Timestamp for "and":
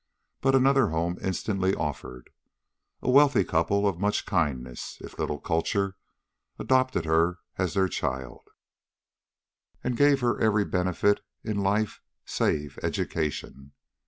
9.83-9.95